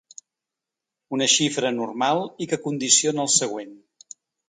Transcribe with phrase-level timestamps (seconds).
[1.17, 3.81] Una xifra anormal i que condiciona el següent.